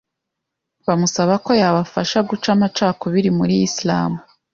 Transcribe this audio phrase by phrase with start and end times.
[0.85, 4.11] bamusaba ko yabafasha guca amacakubiri muri Islam,